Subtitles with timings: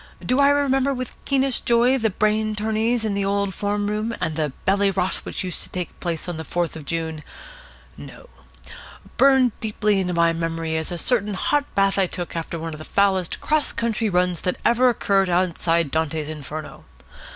[0.25, 4.15] Do I remember with the keenest joy the brain tourneys in the old form room,
[4.19, 7.21] and the bally rot which used to take place on the Fourth of June?
[7.95, 8.27] No.
[9.17, 12.79] Burned deeply into my memory is a certain hot bath I took after one of
[12.79, 16.83] the foulest cross country runs that ever occurred outside Dante's Inferno.